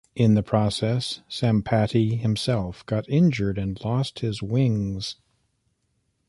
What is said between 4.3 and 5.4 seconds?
wings.